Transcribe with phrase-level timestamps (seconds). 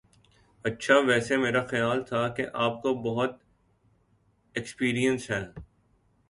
[0.65, 3.37] اچھا ویسے میرا خیال تھا کہ آپ کو بہت
[4.55, 5.41] ایکسپیرینس ہے